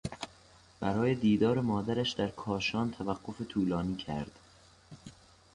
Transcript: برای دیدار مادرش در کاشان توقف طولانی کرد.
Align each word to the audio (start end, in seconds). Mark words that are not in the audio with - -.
برای 0.79 1.15
دیدار 1.15 1.59
مادرش 1.61 2.11
در 2.11 2.27
کاشان 2.27 2.91
توقف 2.91 3.41
طولانی 3.41 3.95
کرد. 3.95 4.39